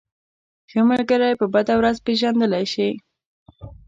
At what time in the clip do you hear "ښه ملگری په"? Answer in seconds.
0.69-1.45